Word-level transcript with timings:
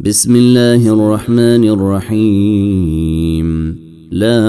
بسم 0.00 0.36
الله 0.36 0.92
الرحمن 0.94 1.64
الرحيم. 1.68 3.48
لا 4.10 4.40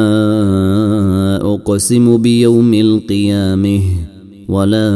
أقسم 1.53 2.17
بيوم 2.17 2.73
القيامة 2.73 3.81
ولا 4.49 4.89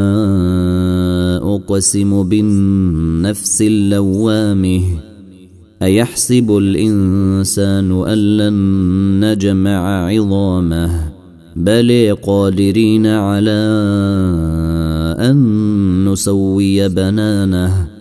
أقسم 1.43 2.23
بالنفس 2.23 3.61
اللوامة. 3.61 4.81
أيحسب 5.81 6.57
الإنسان 6.57 8.03
أن 8.07 8.37
لن 8.37 8.53
نجمع 9.25 10.07
عظامه؟ 10.07 11.11
بل 11.55 12.17
قادرين 12.23 13.07
على 13.07 13.61
أن 15.19 16.09
نسوي 16.09 16.89
بنانه. 16.89 17.98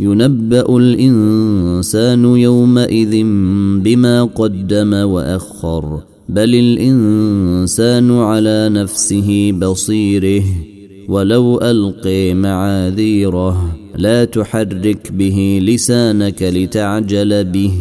ينبأ 0.00 0.76
الإنسان 0.76 2.24
يومئذ 2.24 3.22
بما 3.84 4.24
قدم 4.24 4.94
وأخر 4.94 6.02
بل 6.28 6.54
الإنسان 6.54 8.10
على 8.10 8.68
نفسه 8.72 9.52
بصيره 9.52 10.42
ولو 11.08 11.60
ألقي 11.60 12.34
معاذيره 12.34 13.76
لا 13.96 14.24
تحرك 14.24 15.12
به 15.12 15.60
لسانك 15.62 16.42
لتعجل 16.42 17.44
به. 17.44 17.72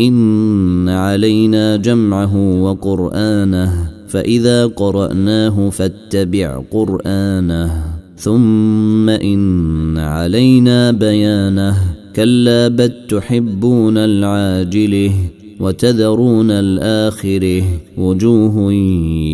إن 0.00 0.88
علينا 0.88 1.76
جمعه 1.76 2.62
وقرآنه 2.62 3.90
فإذا 4.08 4.66
قرأناه 4.66 5.70
فاتبع 5.70 6.62
قرآنه. 6.70 7.95
ثم 8.16 9.08
إن 9.08 9.98
علينا 9.98 10.90
بيانه. 10.90 11.76
كلا 12.16 12.68
بل 12.68 12.92
تحبون 13.08 13.98
العاجله 13.98 15.12
وتذرون 15.60 16.50
الآخره. 16.50 17.62
وجوه 17.98 18.72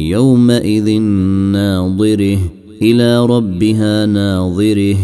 يومئذ 0.09 1.01
ناظره. 1.53 2.39
إلى 2.83 3.27
ربها 3.27 4.07
ناظره. 4.07 4.97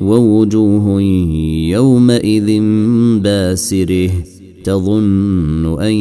ووجوه 0.00 1.02
يومئذ 1.70 2.60
باسره. 3.20 4.10
تظن 4.64 5.82
أن 5.82 5.92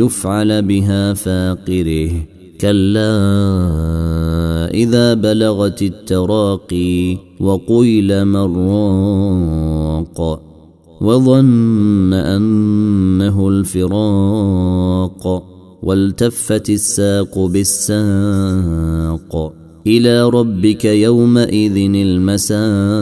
يفعل 0.00 0.62
بها 0.62 1.14
فاقره. 1.14 2.10
كلا 2.60 4.13
إذا 4.74 5.14
بلغت 5.14 5.82
التراقي 5.82 7.16
وقيل 7.40 8.24
مراق 8.24 10.18
وظن 11.00 12.12
أنه 12.12 13.48
الفراق 13.48 15.24
والتفت 15.82 16.70
الساق 16.70 17.38
بالساق 17.38 19.32
إلى 19.86 20.28
ربك 20.28 20.84
يومئذ 20.84 21.76
المساق 21.94 22.94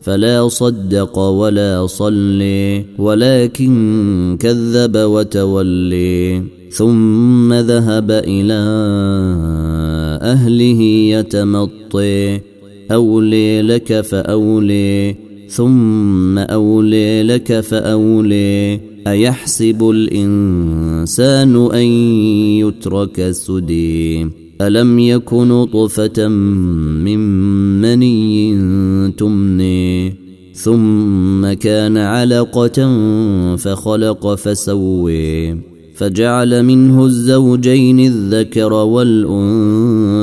فلا 0.00 0.48
صدق 0.48 1.18
ولا 1.18 1.86
صلي 1.86 2.84
ولكن 2.98 4.36
كذب 4.40 4.96
وتولي 4.96 6.42
ثم 6.70 7.52
ذهب 7.54 8.10
إلى 8.10 8.62
أهله 10.22 10.82
يتمطي. 10.82 12.40
أولي 12.92 13.62
لك 13.62 14.00
فأولي 14.00 15.16
ثم 15.48 16.38
أولي 16.38 17.22
لك 17.22 17.60
فأولي. 17.60 18.80
أيحسب 19.06 19.90
الإنسان 19.90 21.70
أن 21.74 21.86
يترك 22.58 23.30
سدي؟ 23.30 24.26
ألم 24.60 24.98
يكن 24.98 25.64
طفة 25.64 26.28
من 26.28 27.18
مني 27.80 28.52
تمني؟ 29.18 30.14
ثم 30.54 31.52
كان 31.52 31.96
علقة 31.96 32.96
فخلق 33.56 34.34
فسوي. 34.34 35.71
فجعل 36.02 36.62
منه 36.62 37.04
الزوجين 37.04 38.00
الذكر 38.00 38.72
والانثي 38.72 40.22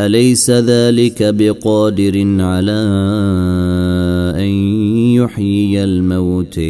أليس 0.00 0.50
ذلك 0.50 1.22
بقادر 1.22 2.42
على 2.42 2.80
أن 4.36 4.50
يحيي 5.14 5.84
الموت 5.84 6.60